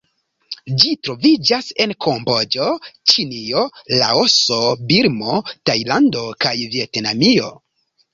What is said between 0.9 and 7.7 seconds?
troviĝas en Kamboĝo, Ĉinio, Laoso, Birmo, Tajlando kaj Vjetnamio.